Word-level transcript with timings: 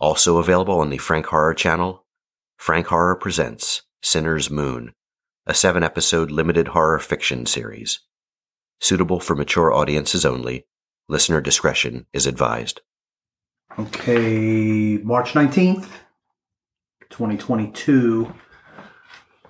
Also 0.00 0.38
available 0.38 0.80
on 0.80 0.88
the 0.88 0.96
Frank 0.96 1.26
Horror 1.26 1.52
channel, 1.52 2.06
Frank 2.56 2.86
Horror 2.86 3.16
presents 3.16 3.82
Sinner's 4.00 4.50
Moon, 4.50 4.94
a 5.46 5.52
seven 5.52 5.82
episode 5.82 6.30
limited 6.30 6.68
horror 6.68 6.98
fiction 6.98 7.44
series. 7.44 8.00
Suitable 8.80 9.20
for 9.20 9.36
mature 9.36 9.70
audiences 9.70 10.24
only. 10.24 10.66
Listener 11.06 11.42
discretion 11.42 12.06
is 12.14 12.26
advised. 12.26 12.80
Okay, 13.78 14.96
March 15.02 15.34
19th, 15.34 15.88
2022. 17.10 18.32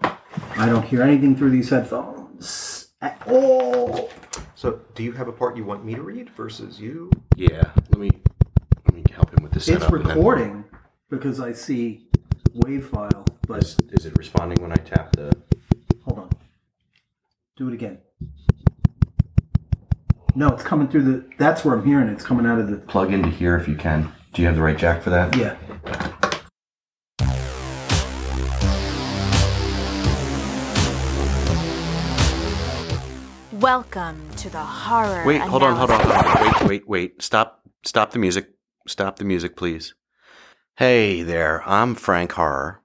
I 0.02 0.66
don't 0.66 0.84
hear 0.84 1.02
anything 1.02 1.36
through 1.36 1.50
these 1.50 1.70
headphones 1.70 2.88
at 3.00 3.22
all. 3.28 4.10
So, 4.56 4.80
do 4.96 5.04
you 5.04 5.12
have 5.12 5.28
a 5.28 5.32
part 5.32 5.56
you 5.56 5.64
want 5.64 5.84
me 5.84 5.94
to 5.94 6.02
read 6.02 6.28
versus 6.30 6.80
you? 6.80 7.08
Yeah, 7.36 7.70
let 7.90 7.98
me 8.00 8.10
let 8.86 8.94
me 8.96 9.04
help 9.14 9.30
him 9.30 9.39
with 9.54 9.64
the 9.64 9.72
It's 9.72 9.82
setup. 9.82 9.92
and 9.92 10.04
then- 10.04 10.16
recording 10.16 10.64
because 11.08 11.40
I 11.40 11.52
see 11.52 12.08
wave 12.54 12.86
file, 12.88 13.24
but 13.46 13.62
Is, 13.64 13.76
is 13.92 14.06
it 14.06 14.16
responding 14.18 14.60
when 14.62 14.72
I 14.72 14.76
tap 14.76 15.12
the? 15.12 15.32
hold 16.04 16.18
on. 16.20 16.30
Do 17.56 17.68
it 17.68 17.74
again. 17.74 17.98
No, 20.36 20.48
it's 20.48 20.62
coming 20.62 20.86
through 20.88 21.02
the. 21.02 21.24
That's 21.38 21.64
where 21.64 21.74
I'm 21.74 21.84
hearing 21.84 22.08
it. 22.08 22.12
It's 22.12 22.24
coming 22.24 22.46
out 22.46 22.58
of 22.60 22.70
the. 22.70 22.76
Plug 22.76 23.12
into 23.12 23.28
here 23.28 23.56
if 23.56 23.66
you 23.66 23.74
can. 23.74 24.12
Do 24.32 24.42
you 24.42 24.46
have 24.46 24.56
the 24.56 24.62
right 24.62 24.78
jack 24.78 25.02
for 25.02 25.10
that? 25.10 25.36
Yeah. 25.36 25.56
Welcome 33.52 34.30
to 34.36 34.48
the 34.48 34.58
horror. 34.62 35.24
Wait, 35.26 35.40
hold 35.40 35.62
on, 35.62 35.76
hold 35.76 35.90
on, 35.90 36.00
analysis. 36.00 36.26
hold 36.26 36.48
on. 36.62 36.68
Wait, 36.68 36.68
wait, 36.68 36.88
wait. 36.88 37.22
Stop, 37.22 37.60
stop 37.84 38.12
the 38.12 38.18
music. 38.18 38.48
Stop 38.90 39.20
the 39.20 39.24
music, 39.24 39.54
please. 39.54 39.94
Hey 40.76 41.22
there, 41.22 41.62
I'm 41.64 41.94
Frank 41.94 42.32
Horror. 42.32 42.82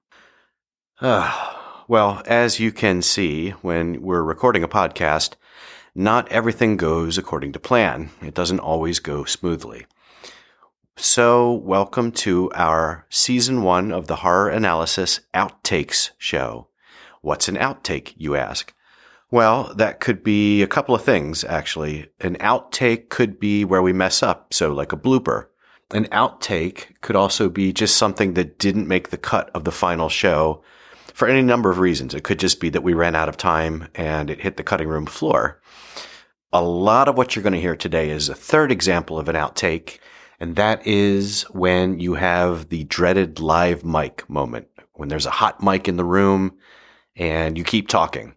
Ah, 1.02 1.84
well, 1.88 2.22
as 2.28 2.60
you 2.60 2.72
can 2.72 3.02
see, 3.02 3.50
when 3.64 4.04
we're 4.04 4.22
recording 4.22 4.62
a 4.62 4.68
podcast, 4.68 5.34
not 5.96 6.32
everything 6.32 6.78
goes 6.78 7.18
according 7.18 7.54
to 7.54 7.60
plan. 7.60 8.12
It 8.22 8.36
doesn't 8.36 8.60
always 8.60 9.00
go 9.00 9.24
smoothly. 9.24 9.88
So, 10.96 11.52
welcome 11.52 12.12
to 12.12 12.52
our 12.54 13.08
season 13.10 13.64
one 13.64 13.92
of 13.92 14.06
the 14.06 14.18
Horror 14.18 14.50
Analysis 14.50 15.22
Outtakes 15.34 16.12
show. 16.20 16.68
What's 17.22 17.48
an 17.48 17.56
outtake, 17.56 18.14
you 18.16 18.36
ask? 18.36 18.76
Well, 19.32 19.74
that 19.74 20.02
could 20.02 20.24
be 20.24 20.62
a 20.62 20.68
couple 20.68 20.94
of 20.94 21.04
things, 21.04 21.44
actually. 21.44 22.12
An 22.20 22.36
outtake 22.36 23.10
could 23.10 23.40
be 23.40 23.66
where 23.66 23.82
we 23.82 23.92
mess 23.92 24.22
up, 24.22 24.54
so 24.54 24.72
like 24.72 24.94
a 24.94 24.98
blooper. 24.98 25.48
An 25.96 26.08
outtake 26.08 26.88
could 27.00 27.16
also 27.16 27.48
be 27.48 27.72
just 27.72 27.96
something 27.96 28.34
that 28.34 28.60
didn't 28.60 28.90
make 28.90 29.12
the 29.12 29.18
cut 29.18 29.50
of 29.56 29.64
the 29.64 29.72
final 29.72 30.10
show 30.10 30.62
for 31.14 31.26
any 31.26 31.42
number 31.42 31.70
of 31.70 31.80
reasons. 31.80 32.14
It 32.14 32.26
could 32.26 32.38
just 32.38 32.60
be 32.60 32.68
that 32.72 32.84
we 32.84 32.94
ran 32.94 33.16
out 33.16 33.30
of 33.30 33.38
time 33.38 33.88
and 33.96 34.30
it 34.30 34.42
hit 34.42 34.58
the 34.58 34.64
cutting 34.64 34.90
room 34.90 35.06
floor. 35.06 35.62
A 36.52 36.62
lot 36.62 37.08
of 37.08 37.16
what 37.16 37.34
you're 37.34 37.44
going 37.44 37.54
to 37.54 37.62
hear 37.62 37.78
today 37.78 38.10
is 38.10 38.28
a 38.28 38.36
third 38.36 38.74
example 38.74 39.18
of 39.18 39.30
an 39.30 39.38
outtake, 39.38 40.00
and 40.38 40.58
that 40.58 40.86
is 40.86 41.44
when 41.44 41.98
you 41.98 42.16
have 42.16 42.68
the 42.68 42.84
dreaded 42.84 43.40
live 43.40 43.86
mic 43.86 44.30
moment, 44.30 44.68
when 44.96 45.08
there's 45.08 45.26
a 45.26 45.32
hot 45.32 45.64
mic 45.64 45.88
in 45.88 45.96
the 45.96 46.04
room 46.04 46.58
and 47.16 47.58
you 47.58 47.64
keep 47.64 47.88
talking. 47.88 48.36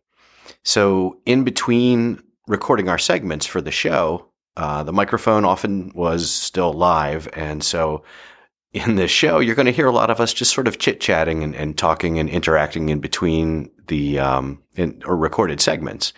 So, 0.63 1.19
in 1.27 1.43
between 1.43 2.23
recording 2.47 2.89
our 2.89 2.99
segments 2.99 3.47
for 3.47 3.61
the 3.61 3.73
show, 3.73 4.28
uh, 4.59 4.83
the 4.83 4.93
microphone 4.93 5.45
often 5.45 5.93
was 5.95 6.29
still 6.29 6.73
live. 6.73 7.29
And 7.33 7.63
so, 7.63 8.03
in 8.73 8.97
this 8.97 9.11
show, 9.11 9.39
you're 9.39 9.55
going 9.55 9.67
to 9.67 9.73
hear 9.73 9.87
a 9.87 9.93
lot 9.93 10.11
of 10.11 10.21
us 10.21 10.35
just 10.35 10.53
sort 10.53 10.67
of 10.67 10.79
chit 10.79 11.01
chatting 11.01 11.45
and, 11.45 11.55
and 11.55 11.79
talking 11.79 12.19
and 12.19 12.29
interacting 12.29 12.89
in 12.89 12.99
between 12.99 13.71
the 13.87 14.19
um, 14.19 14.61
in, 14.75 15.01
or 15.07 15.17
recorded 15.17 15.61
segments. 15.61 16.13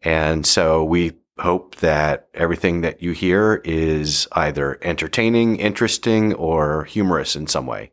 And 0.00 0.46
so, 0.46 0.82
we 0.84 1.12
hope 1.38 1.76
that 1.76 2.28
everything 2.32 2.80
that 2.80 3.02
you 3.02 3.12
hear 3.12 3.60
is 3.62 4.26
either 4.32 4.78
entertaining, 4.80 5.56
interesting, 5.56 6.32
or 6.32 6.84
humorous 6.84 7.36
in 7.36 7.46
some 7.46 7.66
way. 7.66 7.92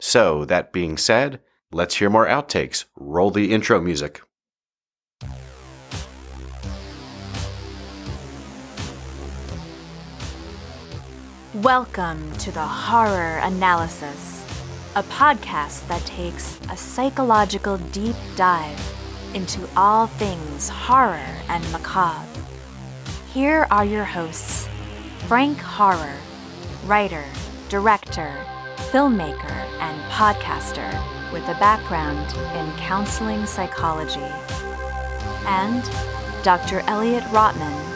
So, 0.00 0.46
that 0.46 0.72
being 0.72 0.96
said, 0.96 1.40
let's 1.70 1.96
hear 1.96 2.08
more 2.08 2.26
outtakes. 2.26 2.86
Roll 2.96 3.30
the 3.30 3.52
intro 3.52 3.78
music. 3.78 4.22
Welcome 11.56 12.32
to 12.38 12.50
the 12.50 12.64
Horror 12.64 13.36
Analysis, 13.42 14.42
a 14.96 15.02
podcast 15.02 15.86
that 15.88 16.00
takes 16.06 16.58
a 16.70 16.76
psychological 16.78 17.76
deep 17.76 18.16
dive 18.36 18.80
into 19.34 19.68
all 19.76 20.06
things 20.06 20.70
horror 20.70 21.28
and 21.50 21.62
macabre. 21.70 22.26
Here 23.34 23.66
are 23.70 23.84
your 23.84 24.04
hosts 24.04 24.66
Frank 25.28 25.58
Horror, 25.58 26.16
writer, 26.86 27.26
director, 27.68 28.34
filmmaker, 28.90 29.52
and 29.78 30.00
podcaster 30.10 30.90
with 31.34 31.46
a 31.48 31.58
background 31.60 32.34
in 32.56 32.74
counseling 32.78 33.44
psychology, 33.44 34.32
and 35.44 35.84
Dr. 36.42 36.80
Elliott 36.86 37.24
Rotman 37.24 37.91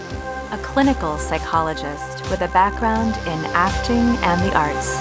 a 0.53 0.59
clinical 0.59 1.19
psychologist 1.19 2.23
with 2.31 2.41
a 2.43 2.49
background 2.49 3.17
in 3.29 3.45
acting 3.55 4.17
and 4.25 4.41
the 4.43 4.57
arts. 4.57 4.97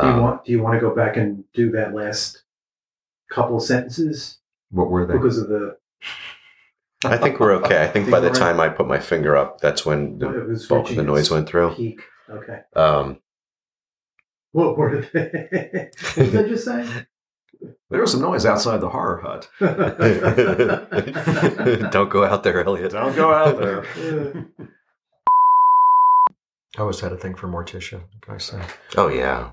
Do 0.00 0.06
you 0.06 0.12
Um, 0.12 0.22
want? 0.22 0.44
Do 0.44 0.52
you 0.52 0.62
want 0.62 0.74
to 0.76 0.80
go 0.80 0.94
back 0.94 1.16
and 1.16 1.44
do 1.54 1.70
that 1.72 1.92
last 1.94 2.42
couple 3.30 3.58
sentences 3.58 4.38
What 4.70 4.90
were 4.90 5.04
they? 5.06 5.14
because 5.14 5.38
of 5.38 5.48
the? 5.48 5.76
I 7.04 7.16
think 7.16 7.38
we're 7.40 7.52
okay. 7.56 7.82
I 7.82 7.86
think 7.88 8.10
by 8.10 8.20
the 8.20 8.30
time 8.30 8.58
I 8.60 8.68
put 8.68 8.86
my 8.88 8.98
finger 8.98 9.36
up, 9.36 9.60
that's 9.60 9.84
when 9.86 10.18
the 10.18 10.66
bulk 10.68 10.90
of 10.90 10.96
the 10.96 11.02
noise 11.02 11.30
went 11.30 11.48
through. 11.48 11.74
Peak. 11.74 12.00
Okay. 12.28 12.60
Um, 12.74 13.20
What 14.52 14.76
were 14.76 15.00
they? 15.02 15.90
what 16.14 16.30
did 16.32 16.36
I 16.36 16.48
just 16.48 16.64
say? 16.64 16.86
There 17.90 18.00
was 18.00 18.12
some 18.12 18.20
noise 18.20 18.46
outside 18.46 18.80
the 18.80 18.90
horror 18.90 19.20
hut. 19.22 19.48
don't 21.90 22.10
go 22.10 22.24
out 22.24 22.42
there, 22.42 22.64
Elliott. 22.64 22.92
Don't 22.92 23.16
go 23.16 23.32
out 23.32 23.58
there. 23.58 23.84
I 26.76 26.80
always 26.80 27.00
had 27.00 27.12
a 27.12 27.16
thing 27.16 27.34
for 27.34 27.48
Morticia. 27.48 28.00
What 28.00 28.22
can 28.22 28.34
I 28.34 28.38
say? 28.38 28.62
Oh 28.96 29.08
yeah. 29.08 29.50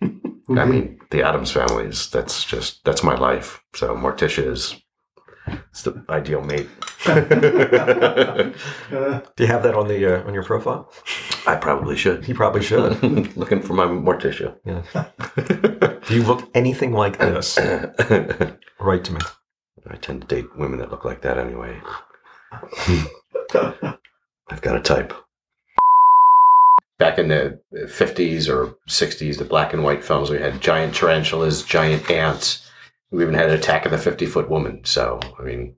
I 0.00 0.64
mean, 0.64 0.98
the 1.10 1.22
Addams 1.22 1.50
family 1.50 1.84
is 1.84 2.08
that's 2.08 2.44
just 2.44 2.84
that's 2.84 3.02
my 3.02 3.14
life. 3.14 3.62
So 3.74 3.94
Morticia 3.94 4.46
is 4.46 4.80
it's 5.70 5.82
the 5.82 6.04
ideal 6.08 6.42
mate. 6.42 6.68
uh, 7.06 7.20
Do 9.36 9.44
you 9.44 9.46
have 9.46 9.62
that 9.62 9.74
on 9.74 9.88
the 9.88 10.20
uh, 10.20 10.26
on 10.26 10.34
your 10.34 10.42
profile? 10.42 10.92
I 11.46 11.56
probably 11.56 11.96
should. 11.96 12.28
You 12.28 12.34
probably 12.34 12.62
should. 12.62 13.02
Looking 13.36 13.62
for 13.62 13.74
my 13.74 13.84
Morticia. 13.84 14.56
Yeah. 14.64 15.86
Do 16.08 16.14
you 16.14 16.22
look 16.22 16.48
anything 16.54 16.92
like 16.94 17.18
this? 17.18 17.58
Write 18.80 19.04
to 19.04 19.12
me. 19.12 19.20
I 19.90 19.96
tend 19.96 20.22
to 20.22 20.26
date 20.26 20.56
women 20.56 20.78
that 20.78 20.90
look 20.90 21.04
like 21.04 21.20
that 21.22 21.36
anyway. 21.36 21.80
I've 24.50 24.62
got 24.62 24.76
a 24.76 24.80
type. 24.80 25.12
Back 26.98 27.18
in 27.18 27.28
the 27.28 27.60
50s 27.74 28.48
or 28.48 28.74
60s, 28.88 29.36
the 29.36 29.44
black 29.44 29.74
and 29.74 29.84
white 29.84 30.02
films, 30.02 30.30
we 30.30 30.38
had 30.38 30.62
giant 30.62 30.94
tarantulas, 30.94 31.62
giant 31.62 32.10
ants. 32.10 32.66
We 33.10 33.22
even 33.22 33.34
had 33.34 33.50
an 33.50 33.58
attack 33.58 33.84
of 33.84 33.92
the 33.92 33.98
50 33.98 34.24
foot 34.26 34.48
woman. 34.48 34.80
So, 34.84 35.20
I 35.38 35.42
mean, 35.42 35.74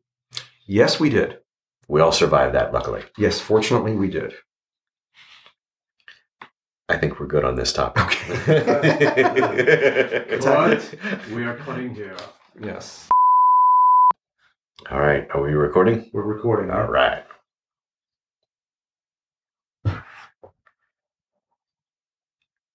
Yes, 0.66 1.00
we 1.00 1.10
did. 1.10 1.38
we 1.88 2.00
all 2.00 2.12
survived 2.12 2.54
that, 2.54 2.72
luckily. 2.72 3.02
Yes, 3.18 3.40
fortunately, 3.40 3.96
we 3.96 4.08
did. 4.08 4.32
I 6.90 6.98
think 6.98 7.20
we're 7.20 7.26
good 7.26 7.44
on 7.44 7.54
this 7.54 7.72
topic. 7.72 8.18
Okay. 8.48 10.38
What? 10.40 10.94
we 11.32 11.44
are 11.44 11.54
cutting 11.56 11.94
here. 11.94 12.16
Yes. 12.60 13.08
all 14.90 14.98
right. 14.98 15.28
Are 15.32 15.40
we 15.40 15.52
recording? 15.52 16.10
we're 16.12 16.22
recording. 16.22 16.70
All 16.70 16.88
right. 16.88 17.22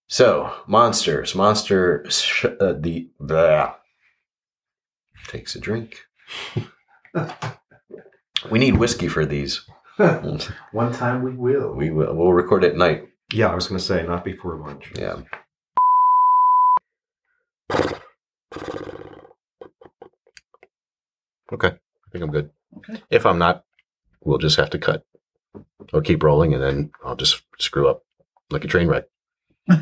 So, 0.07 0.53
monsters. 0.65 1.35
Monster. 1.35 2.05
Sh- 2.09 2.45
uh, 2.45 2.73
the. 2.79 3.09
Blah. 3.19 3.75
Takes 5.27 5.55
a 5.55 5.59
drink. 5.59 6.05
we 8.49 8.59
need 8.59 8.77
whiskey 8.77 9.09
for 9.09 9.25
these. 9.25 9.65
One 10.71 10.93
time 10.93 11.21
we 11.21 11.31
will. 11.31 11.73
We 11.73 11.89
will. 11.89 12.15
We'll 12.15 12.31
record 12.31 12.63
at 12.63 12.77
night. 12.77 13.09
Yeah, 13.33 13.47
I 13.47 13.55
was 13.55 13.67
going 13.67 13.79
to 13.79 13.85
say 13.85 14.05
not 14.05 14.23
before 14.23 14.55
lunch. 14.55 14.91
Yeah. 14.95 15.21
Okay. 21.51 21.67
I 21.67 22.09
think 22.11 22.23
I'm 22.23 22.31
good. 22.31 22.49
Okay. 22.77 23.01
If 23.09 23.25
I'm 23.25 23.37
not, 23.39 23.63
we'll 24.21 24.37
just 24.37 24.57
have 24.57 24.69
to 24.71 24.79
cut 24.79 25.03
or 25.93 26.01
keep 26.01 26.23
rolling, 26.23 26.53
and 26.53 26.61
then 26.61 26.91
I'll 27.03 27.15
just 27.15 27.41
screw 27.59 27.87
up 27.87 28.03
like 28.49 28.63
a 28.63 28.67
train 28.67 28.87
wreck. 28.87 29.05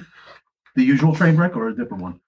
The 0.76 0.84
usual 0.84 1.14
train 1.14 1.38
wreck 1.38 1.56
or 1.56 1.68
a 1.68 1.76
different 1.76 2.02
one? 2.02 2.20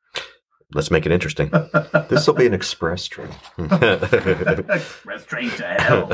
Let's 0.72 0.92
make 0.92 1.08
it 1.08 1.12
interesting. 1.12 1.50
This 2.10 2.28
will 2.28 2.36
be 2.36 2.46
an 2.46 2.54
express 2.54 3.08
train. 3.08 3.30
Express 3.58 5.26
train 5.26 5.50
to 5.50 5.64
hell. 5.66 6.06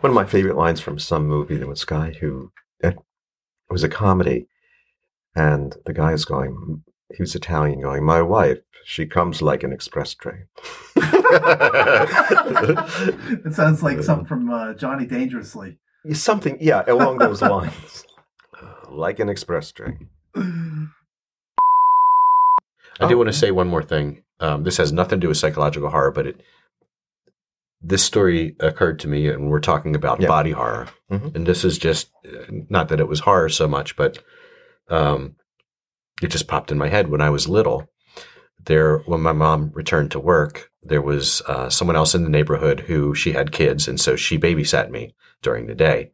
One 0.00 0.10
of 0.10 0.14
my 0.14 0.24
favorite 0.24 0.56
lines 0.56 0.80
from 0.80 0.98
some 0.98 1.26
movie, 1.26 1.58
there 1.58 1.66
was 1.66 1.82
a 1.82 1.86
guy 1.86 2.12
who, 2.18 2.50
eh, 2.82 2.92
it 3.68 3.72
was 3.72 3.84
a 3.84 3.88
comedy, 3.88 4.46
and 5.34 5.76
the 5.86 5.92
guy 5.92 6.12
is 6.12 6.24
going, 6.24 6.82
he 7.14 7.22
was 7.22 7.34
Italian, 7.34 7.80
going, 7.80 8.04
My 8.04 8.22
wife, 8.22 8.58
she 8.84 9.06
comes 9.06 9.40
like 9.42 9.62
an 9.62 9.72
express 9.72 10.14
train. 10.14 10.46
it 13.44 13.54
sounds 13.54 13.82
like 13.82 14.02
something 14.02 14.26
from 14.26 14.50
uh, 14.50 14.74
Johnny 14.74 15.06
Dangerously. 15.06 15.78
Something, 16.12 16.58
yeah, 16.60 16.84
along 16.86 17.18
those 17.18 17.40
lines. 17.42 18.04
like 18.90 19.18
an 19.18 19.28
express 19.28 19.72
train. 19.72 20.08
I 23.00 23.08
do 23.08 23.14
Oh, 23.14 23.16
want 23.16 23.28
to 23.28 23.32
say 23.32 23.50
one 23.50 23.68
more 23.68 23.82
thing. 23.82 24.22
Um, 24.40 24.64
this 24.64 24.76
has 24.76 24.92
nothing 24.92 25.18
to 25.20 25.24
do 25.24 25.28
with 25.28 25.36
psychological 25.38 25.90
horror, 25.90 26.10
but 26.10 26.26
it 26.26 26.40
this 27.86 28.02
story 28.02 28.56
occurred 28.60 28.98
to 29.00 29.08
me, 29.08 29.28
and 29.28 29.50
we're 29.50 29.60
talking 29.60 29.94
about 29.94 30.20
Yeah. 30.20 30.28
body 30.28 30.52
horror. 30.52 30.88
Mhm. 31.10 31.34
And 31.36 31.46
this 31.46 31.64
is 31.64 31.76
just 31.78 32.10
not 32.70 32.88
that 32.88 32.98
it 33.00 33.08
was 33.08 33.20
horror 33.20 33.50
so 33.50 33.68
much, 33.68 33.94
but 33.96 34.18
um, 34.88 35.36
it 36.22 36.28
just 36.28 36.48
popped 36.48 36.72
in 36.72 36.78
my 36.78 36.88
head 36.88 37.08
when 37.08 37.20
I 37.20 37.30
was 37.30 37.46
little. 37.48 37.88
There, 38.64 38.98
when 39.00 39.20
my 39.20 39.32
mom 39.32 39.70
returned 39.74 40.10
to 40.12 40.20
work, 40.20 40.70
there 40.82 41.02
was 41.02 41.42
uh, 41.46 41.68
someone 41.68 41.96
else 41.96 42.14
in 42.14 42.22
the 42.24 42.30
neighborhood 42.30 42.80
who 42.80 43.14
she 43.14 43.32
had 43.32 43.52
kids, 43.52 43.86
and 43.86 44.00
so 44.00 44.16
she 44.16 44.38
babysat 44.38 44.90
me 44.90 45.14
during 45.42 45.66
the 45.66 45.74
day. 45.74 46.10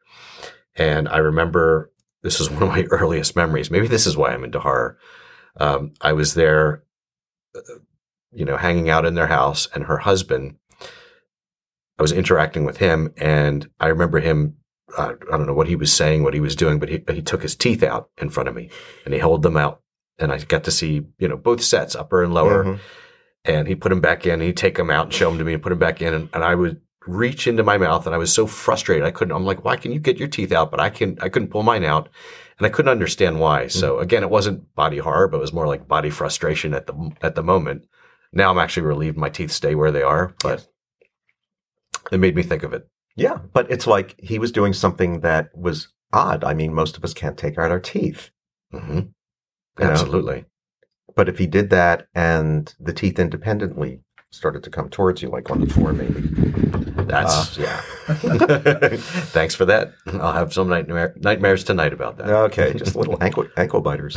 And 0.75 1.09
I 1.09 1.19
remember 1.19 1.93
this 2.23 2.41
is 2.41 2.51
one 2.51 2.63
of 2.65 2.69
my 2.69 2.85
earliest 2.91 3.37
memories. 3.37 3.71
Maybe 3.71 3.87
this 3.87 4.07
is 4.07 4.17
why 4.17 4.33
I'm 4.33 4.43
into 4.45 4.59
horror. 4.61 4.99
Um, 5.59 5.93
I 6.01 6.13
was 6.13 6.35
there, 6.35 6.83
uh, 7.55 7.61
you 8.33 8.45
know, 8.45 8.57
hanging 8.57 8.89
out 8.91 9.05
in 9.07 9.15
their 9.15 9.29
house, 9.29 9.69
and 9.75 9.85
her 9.85 9.99
husband. 9.99 10.57
I 12.01 12.03
was 12.03 12.13
interacting 12.13 12.65
with 12.65 12.79
him, 12.79 13.13
and 13.19 13.69
I 13.79 13.89
remember 13.89 14.21
him. 14.21 14.57
Uh, 14.97 15.13
I 15.33 15.37
don't 15.37 15.47
know 15.47 15.55
what 15.55 15.69
he 15.69 15.77
was 15.77 15.93
saying, 15.93 16.23
what 16.25 16.35
he 16.35 16.41
was 16.41 16.57
doing, 16.57 16.81
but 16.81 16.89
he 16.89 17.05
he 17.11 17.23
took 17.23 17.43
his 17.43 17.55
teeth 17.55 17.83
out 17.83 18.09
in 18.17 18.31
front 18.31 18.49
of 18.49 18.55
me, 18.55 18.71
and 19.05 19.13
he 19.15 19.21
held 19.21 19.43
them 19.43 19.57
out, 19.57 19.83
and 20.19 20.33
I 20.33 20.39
got 20.39 20.65
to 20.65 20.71
see 20.71 21.03
you 21.19 21.29
know 21.29 21.37
both 21.37 21.63
sets, 21.63 21.95
upper 21.95 22.25
and 22.25 22.33
lower, 22.35 22.65
Mhm. 22.65 22.79
and 23.45 23.69
he 23.69 23.75
put 23.75 23.91
them 23.91 24.01
back 24.01 24.25
in. 24.27 24.41
He'd 24.41 24.57
take 24.57 24.77
them 24.79 24.91
out 24.91 25.05
and 25.07 25.15
show 25.15 25.29
them 25.29 25.39
to 25.39 25.45
me 25.45 25.53
and 25.53 25.63
put 25.63 25.69
them 25.69 25.79
back 25.79 26.01
in. 26.03 26.15
And, 26.15 26.29
and 26.33 26.43
I 26.43 26.55
would 26.55 26.81
reach 27.07 27.47
into 27.47 27.63
my 27.63 27.79
mouth 27.79 28.05
and 28.07 28.15
I 28.15 28.19
was 28.19 28.33
so 28.33 28.47
frustrated. 28.47 29.07
I 29.07 29.11
couldn't, 29.11 29.35
I'm 29.35 29.47
like, 29.47 29.65
why 29.65 29.77
can 29.77 29.91
you 29.91 29.99
get 29.99 30.19
your 30.19 30.29
teeth 30.29 30.53
out? 30.53 30.71
But 30.71 30.81
I 30.81 30.91
can, 30.91 31.17
I 31.23 31.31
couldn't 31.31 31.49
pull 31.49 31.63
mine 31.63 31.83
out 31.83 32.11
and 32.59 32.67
I 32.67 32.69
couldn't 32.71 32.91
understand 32.93 33.41
why. 33.41 33.69
So 33.69 33.99
again, 34.01 34.23
it 34.23 34.29
wasn't 34.29 34.75
body 34.75 34.99
horror, 34.99 35.27
but 35.27 35.39
it 35.39 35.41
was 35.41 35.53
more 35.55 35.67
like 35.67 35.89
body 35.89 36.11
frustration 36.11 36.75
at 36.75 36.87
the, 36.87 37.11
at 37.23 37.35
the 37.37 37.43
moment. 37.43 37.87
Now 38.35 38.51
I'm 38.51 38.59
actually 38.59 38.83
relieved 38.87 39.17
my 39.17 39.31
teeth 39.31 39.51
stay 39.51 39.75
where 39.75 39.91
they 39.91 40.03
are, 40.03 40.35
but 40.43 40.67
it 42.13 42.19
made 42.19 42.35
me 42.35 42.43
think 42.43 42.63
of 42.63 42.73
it. 42.73 42.89
Yeah, 43.17 43.39
but 43.53 43.71
it's 43.71 43.87
like 43.87 44.15
he 44.19 44.39
was 44.39 44.53
doing 44.53 44.73
something 44.73 45.21
that 45.21 45.51
was 45.57 45.89
odd. 46.13 46.45
I 46.45 46.55
mean, 46.55 46.75
most 46.75 46.97
of 46.97 47.05
us 47.05 47.15
can't 47.15 47.37
take 47.37 47.59
out 47.59 47.71
our 47.71 47.81
teeth. 47.81 48.31
hmm 48.73 48.79
You 48.99 49.05
know? 49.79 49.91
Absolutely. 49.91 50.45
But 51.17 51.29
if 51.29 51.39
he 51.39 51.47
did 51.47 51.71
that 51.71 52.07
and 52.15 52.73
the 52.79 52.93
teeth 52.93 53.19
independently 53.19 54.01
started 54.31 54.63
to 54.63 54.71
come 54.71 54.89
towards 54.89 55.23
you, 55.23 55.29
like 55.29 55.51
on 55.51 55.61
the 55.61 55.67
floor, 55.67 55.93
maybe. 55.93 56.21
That's, 57.05 57.59
yeah. 57.59 57.81
Thanks 58.07 59.55
for 59.55 59.65
that. 59.65 59.93
I'll 60.07 60.33
have 60.33 60.53
some 60.53 60.69
nightmare, 60.69 61.15
nightmares 61.19 61.65
tonight 61.65 61.93
about 61.93 62.17
that. 62.19 62.29
Okay, 62.29 62.73
just 62.77 62.95
little 62.95 63.21
ankle 63.21 63.49
ankle 63.57 63.81
biters. 63.81 64.17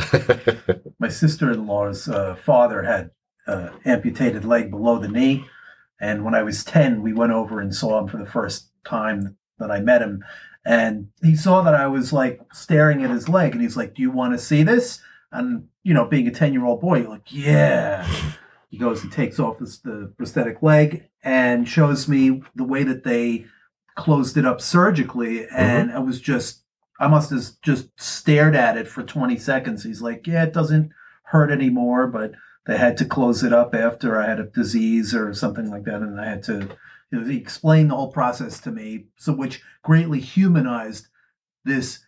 My 1.00 1.08
sister 1.08 1.50
in 1.50 1.66
law's 1.66 2.08
uh, 2.08 2.36
father 2.36 2.82
had 2.82 3.10
uh, 3.46 3.70
amputated 3.84 4.44
leg 4.44 4.70
below 4.70 4.98
the 4.98 5.08
knee. 5.08 5.44
And 6.04 6.22
when 6.22 6.34
I 6.34 6.42
was 6.42 6.64
10, 6.64 7.00
we 7.00 7.14
went 7.14 7.32
over 7.32 7.60
and 7.60 7.74
saw 7.74 7.98
him 7.98 8.08
for 8.08 8.18
the 8.18 8.26
first 8.26 8.68
time 8.84 9.38
that 9.58 9.70
I 9.70 9.80
met 9.80 10.02
him. 10.02 10.22
And 10.62 11.08
he 11.22 11.34
saw 11.34 11.62
that 11.62 11.74
I 11.74 11.86
was 11.86 12.12
like 12.12 12.42
staring 12.52 13.02
at 13.02 13.08
his 13.08 13.26
leg. 13.26 13.52
And 13.52 13.62
he's 13.62 13.76
like, 13.76 13.94
Do 13.94 14.02
you 14.02 14.10
want 14.10 14.34
to 14.34 14.38
see 14.38 14.62
this? 14.62 15.00
And, 15.32 15.68
you 15.82 15.94
know, 15.94 16.04
being 16.04 16.28
a 16.28 16.30
10 16.30 16.52
year 16.52 16.66
old 16.66 16.82
boy, 16.82 16.98
you're 16.98 17.08
like, 17.08 17.32
Yeah. 17.32 18.06
He 18.68 18.76
goes 18.76 19.02
and 19.02 19.10
takes 19.10 19.40
off 19.40 19.58
this, 19.58 19.78
the 19.78 20.12
prosthetic 20.18 20.62
leg 20.62 21.08
and 21.22 21.66
shows 21.66 22.06
me 22.06 22.42
the 22.54 22.64
way 22.64 22.82
that 22.82 23.04
they 23.04 23.46
closed 23.94 24.36
it 24.36 24.44
up 24.44 24.60
surgically. 24.60 25.46
And 25.48 25.88
mm-hmm. 25.88 25.96
I 25.96 26.00
was 26.00 26.20
just, 26.20 26.64
I 27.00 27.08
must 27.08 27.30
have 27.30 27.46
just 27.62 27.88
stared 27.98 28.54
at 28.54 28.76
it 28.76 28.88
for 28.88 29.04
20 29.04 29.38
seconds. 29.38 29.84
He's 29.84 30.02
like, 30.02 30.26
Yeah, 30.26 30.44
it 30.44 30.52
doesn't 30.52 30.92
hurt 31.22 31.50
anymore, 31.50 32.08
but 32.08 32.32
they 32.66 32.76
had 32.76 32.96
to 32.98 33.04
close 33.04 33.42
it 33.42 33.52
up 33.52 33.74
after 33.74 34.20
I 34.20 34.26
had 34.26 34.40
a 34.40 34.44
disease 34.44 35.14
or 35.14 35.34
something 35.34 35.70
like 35.70 35.84
that. 35.84 36.00
And 36.02 36.20
I 36.20 36.26
had 36.26 36.42
to, 36.44 36.76
you 37.10 37.20
know, 37.20 37.26
he 37.26 37.36
explained 37.36 37.90
the 37.90 37.96
whole 37.96 38.12
process 38.12 38.60
to 38.60 38.70
me, 38.70 39.06
so 39.16 39.32
which 39.32 39.62
greatly 39.82 40.20
humanized 40.20 41.08
this 41.64 42.00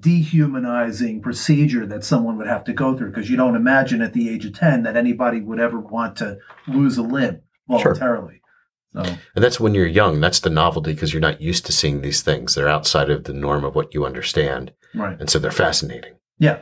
dehumanizing 0.00 1.22
procedure 1.22 1.86
that 1.86 2.04
someone 2.04 2.36
would 2.36 2.46
have 2.46 2.64
to 2.64 2.72
go 2.72 2.96
through 2.96 3.08
because 3.08 3.30
you 3.30 3.36
don't 3.36 3.56
imagine 3.56 4.02
at 4.02 4.12
the 4.12 4.28
age 4.28 4.44
of 4.44 4.52
10 4.52 4.82
that 4.82 4.96
anybody 4.96 5.40
would 5.40 5.58
ever 5.58 5.80
want 5.80 6.16
to 6.16 6.38
lose 6.66 6.98
a 6.98 7.02
limb 7.02 7.40
voluntarily 7.66 8.34
Sure. 8.92 9.04
So, 9.04 9.16
And 9.34 9.44
that's 9.44 9.60
when 9.60 9.74
you're 9.74 9.86
young. 9.86 10.20
That's 10.20 10.40
the 10.40 10.50
novelty 10.50 10.94
because 10.94 11.12
you're 11.12 11.20
not 11.20 11.40
used 11.40 11.66
to 11.66 11.72
seeing 11.72 12.00
these 12.00 12.22
things. 12.22 12.54
They're 12.54 12.68
outside 12.68 13.10
of 13.10 13.24
the 13.24 13.34
norm 13.34 13.64
of 13.64 13.74
what 13.74 13.92
you 13.92 14.06
understand. 14.06 14.72
right. 14.94 15.18
And 15.20 15.28
so 15.28 15.38
they're 15.38 15.50
fascinating. 15.50 16.14
Yeah. 16.38 16.60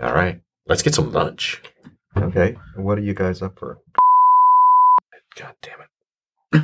All 0.00 0.12
right. 0.14 0.40
Let's 0.66 0.82
get 0.82 0.94
some 0.94 1.12
lunch. 1.12 1.62
Okay, 2.16 2.56
what 2.76 2.98
are 2.98 3.02
you 3.02 3.14
guys 3.14 3.42
up 3.42 3.58
for? 3.58 3.78
God 5.36 5.54
damn 5.62 5.80
it. 5.82 6.62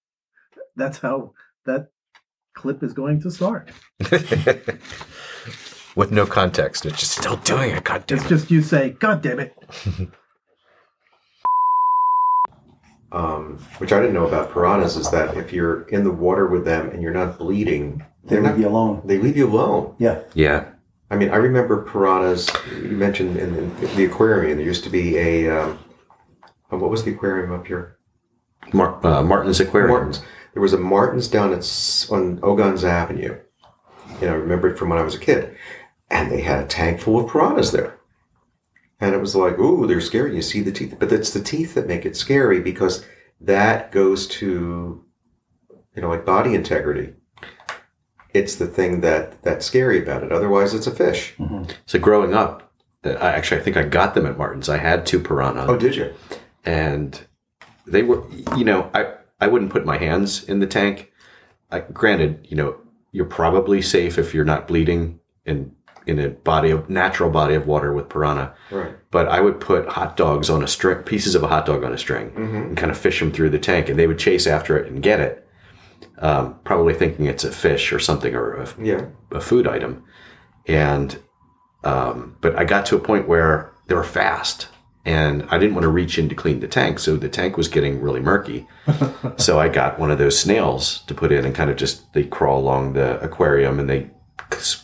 That's 0.76 0.98
how 0.98 1.32
that 1.66 1.88
clip 2.54 2.82
is 2.84 2.92
going 2.92 3.20
to 3.22 3.30
start. 3.30 3.70
With 5.96 6.12
no 6.12 6.26
context. 6.26 6.86
It's 6.86 7.00
just 7.00 7.12
still 7.18 7.36
doing 7.38 7.70
it. 7.70 7.82
God 7.82 8.06
damn 8.06 8.18
It's 8.18 8.26
it. 8.26 8.28
just 8.28 8.50
you 8.52 8.62
say, 8.62 8.90
God 8.90 9.20
damn 9.22 9.40
it. 9.40 9.54
Um, 13.10 13.56
which 13.78 13.90
I 13.90 14.00
didn't 14.00 14.12
know 14.12 14.26
about 14.26 14.52
piranhas 14.52 14.98
is 14.98 15.10
that 15.12 15.34
if 15.38 15.50
you're 15.50 15.88
in 15.88 16.04
the 16.04 16.10
water 16.12 16.46
with 16.46 16.66
them 16.66 16.90
and 16.90 17.02
you're 17.02 17.10
not 17.14 17.38
bleeding, 17.38 18.04
they're 18.24 18.42
not. 18.42 18.58
alone. 18.60 19.00
They 19.06 19.16
leave 19.16 19.34
you 19.34 19.48
alone. 19.48 19.94
Yeah. 19.98 20.20
yeah. 20.34 20.72
I 21.10 21.16
mean, 21.16 21.30
I 21.30 21.36
remember 21.36 21.82
piranhas. 21.84 22.50
You 22.76 22.96
mentioned 22.96 23.36
in, 23.36 23.54
in 23.54 23.96
the 23.96 24.04
aquarium. 24.04 24.58
There 24.58 24.66
used 24.66 24.84
to 24.84 24.90
be 24.90 25.16
a. 25.16 25.48
Um, 25.48 25.78
what 26.68 26.90
was 26.90 27.04
the 27.04 27.12
aquarium 27.12 27.52
up 27.52 27.66
here? 27.66 27.98
Mar- 28.72 29.04
uh, 29.06 29.22
Martin's 29.22 29.60
Aquarium. 29.60 29.90
Martin's. 29.90 30.22
There 30.52 30.62
was 30.62 30.72
a 30.72 30.78
Martin's 30.78 31.28
down 31.28 31.52
at 31.52 31.58
on 32.10 32.40
Ogons 32.42 32.84
Avenue. 32.84 33.38
You 34.20 34.26
know, 34.26 34.32
I 34.32 34.36
remember 34.36 34.68
it 34.68 34.78
from 34.78 34.90
when 34.90 34.98
I 34.98 35.02
was 35.02 35.14
a 35.14 35.18
kid, 35.18 35.56
and 36.10 36.30
they 36.30 36.40
had 36.40 36.62
a 36.62 36.66
tank 36.66 37.00
full 37.00 37.20
of 37.20 37.30
piranhas 37.30 37.72
there. 37.72 37.98
And 39.00 39.14
it 39.14 39.20
was 39.20 39.36
like, 39.36 39.58
ooh, 39.58 39.86
they're 39.86 40.00
scary. 40.00 40.34
You 40.34 40.42
see 40.42 40.60
the 40.60 40.72
teeth, 40.72 40.96
but 40.98 41.12
it's 41.12 41.30
the 41.30 41.42
teeth 41.42 41.74
that 41.74 41.86
make 41.86 42.04
it 42.04 42.16
scary 42.16 42.60
because 42.60 43.06
that 43.40 43.92
goes 43.92 44.26
to, 44.26 45.04
you 45.94 46.02
know, 46.02 46.08
like 46.08 46.26
body 46.26 46.54
integrity. 46.54 47.14
It's 48.38 48.54
the 48.56 48.66
thing 48.66 49.00
that 49.02 49.42
that's 49.42 49.66
scary 49.66 50.02
about 50.02 50.22
it. 50.22 50.32
Otherwise, 50.32 50.74
it's 50.74 50.86
a 50.86 50.94
fish. 51.04 51.34
So 51.86 51.98
growing 51.98 52.34
up, 52.34 52.70
uh, 53.04 53.10
I 53.10 53.28
actually 53.32 53.60
I 53.60 53.64
think 53.64 53.76
I 53.76 53.82
got 53.82 54.14
them 54.14 54.26
at 54.26 54.38
Martin's. 54.38 54.68
I 54.68 54.78
had 54.78 55.04
two 55.06 55.20
piranha. 55.20 55.66
Oh, 55.68 55.76
did 55.76 55.94
you? 55.96 56.12
and 56.64 57.20
they 57.86 58.02
were 58.02 58.22
you 58.56 58.64
know 58.64 58.90
i 58.92 59.00
i 59.40 59.46
wouldn't 59.46 59.70
put 59.70 59.86
my 59.86 59.96
hands 59.96 60.44
in 60.44 60.58
the 60.58 60.66
tank 60.66 61.10
I, 61.70 61.78
granted 61.80 62.46
you 62.50 62.56
know 62.56 62.76
you're 63.12 63.24
probably 63.24 63.80
safe 63.80 64.18
if 64.18 64.34
you're 64.34 64.44
not 64.44 64.66
bleeding 64.68 65.20
in 65.46 65.72
in 66.06 66.18
a 66.18 66.28
body 66.30 66.70
of 66.70 66.90
natural 66.90 67.30
body 67.30 67.54
of 67.54 67.66
water 67.66 67.92
with 67.94 68.08
piranha 68.08 68.52
Right. 68.72 68.92
but 69.12 69.28
i 69.28 69.40
would 69.40 69.60
put 69.60 69.88
hot 69.88 70.16
dogs 70.16 70.50
on 70.50 70.62
a 70.62 70.66
string 70.68 70.98
pieces 71.04 71.34
of 71.36 71.42
a 71.44 71.48
hot 71.48 71.64
dog 71.64 71.84
on 71.84 71.92
a 71.94 71.98
string 71.98 72.32
and 72.36 72.76
kind 72.76 72.90
of 72.90 72.98
fish 72.98 73.20
them 73.20 73.30
through 73.32 73.50
the 73.50 73.58
tank 73.70 73.88
and 73.88 73.98
they 73.98 74.08
would 74.08 74.18
chase 74.18 74.46
after 74.46 74.76
it 74.76 74.90
and 74.90 75.02
get 75.02 75.20
it 75.20 75.47
um, 76.20 76.58
probably 76.64 76.94
thinking 76.94 77.26
it's 77.26 77.44
a 77.44 77.50
fish 77.52 77.92
or 77.92 77.98
something 77.98 78.34
or 78.34 78.54
a, 78.54 78.68
Yeah. 78.82 79.06
a 79.32 79.40
food 79.40 79.66
item. 79.66 80.04
And, 80.66 81.18
um, 81.84 82.36
but 82.40 82.56
I 82.56 82.64
got 82.64 82.86
to 82.86 82.96
a 82.96 83.00
point 83.00 83.28
where 83.28 83.72
they 83.86 83.94
were 83.94 84.04
fast 84.04 84.68
and 85.04 85.46
I 85.50 85.58
didn't 85.58 85.74
want 85.74 85.84
to 85.84 85.88
reach 85.90 86.18
in 86.18 86.28
to 86.28 86.34
clean 86.34 86.60
the 86.60 86.68
tank. 86.68 86.98
So 86.98 87.16
the 87.16 87.28
tank 87.28 87.56
was 87.56 87.68
getting 87.68 88.00
really 88.02 88.20
murky. 88.20 88.66
so 89.36 89.58
I 89.58 89.68
got 89.68 89.98
one 89.98 90.10
of 90.10 90.18
those 90.18 90.38
snails 90.38 91.02
to 91.06 91.14
put 91.14 91.32
in 91.32 91.44
and 91.46 91.54
kind 91.54 91.70
of 91.70 91.76
just, 91.76 92.12
they 92.12 92.24
crawl 92.24 92.58
along 92.60 92.92
the 92.92 93.18
aquarium 93.20 93.78
and 93.80 93.88
they 93.88 94.10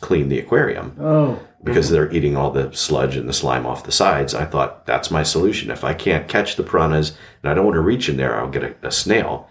clean 0.00 0.28
the 0.28 0.38
aquarium 0.38 0.94
Oh, 1.00 1.40
because 1.62 1.88
they're 1.90 2.12
eating 2.12 2.36
all 2.36 2.50
the 2.50 2.70
sludge 2.74 3.16
and 3.16 3.28
the 3.28 3.32
slime 3.32 3.66
off 3.66 3.84
the 3.84 3.92
sides. 3.92 4.34
I 4.34 4.44
thought 4.44 4.84
that's 4.86 5.10
my 5.10 5.22
solution. 5.22 5.70
If 5.70 5.84
I 5.84 5.94
can't 5.94 6.28
catch 6.28 6.56
the 6.56 6.62
piranhas 6.62 7.16
and 7.42 7.50
I 7.50 7.54
don't 7.54 7.64
want 7.64 7.74
to 7.76 7.80
reach 7.80 8.08
in 8.08 8.16
there, 8.18 8.38
I'll 8.38 8.50
get 8.50 8.62
a, 8.62 8.74
a 8.86 8.90
snail. 8.92 9.48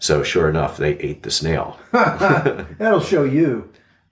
So 0.00 0.22
sure 0.22 0.48
enough, 0.48 0.78
they 0.78 0.96
ate 0.96 1.22
the 1.22 1.30
snail. 1.30 1.78
that'll 1.92 3.00
show 3.00 3.22
you. 3.22 3.70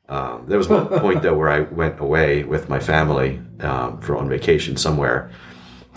Um, 0.09 0.45
there 0.47 0.59
was 0.59 0.69
one 0.69 0.87
point 0.87 1.23
though 1.23 1.35
where 1.35 1.49
I 1.49 1.61
went 1.61 1.99
away 1.99 2.45
with 2.45 2.69
my 2.69 2.79
family 2.79 3.41
um, 3.61 4.01
for 4.01 4.17
on 4.17 4.29
vacation 4.29 4.77
somewhere, 4.77 5.31